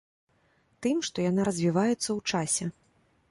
Тым, 0.85 0.97
што 1.09 1.17
яна 1.27 1.45
развіваецца 1.49 2.07
ў 2.17 2.33
часе. 2.33 2.65